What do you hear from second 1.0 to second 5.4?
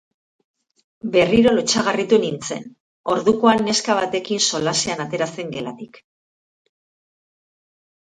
Berriro lotsagorritu nintzen, ordukoan neska batekin solasean atera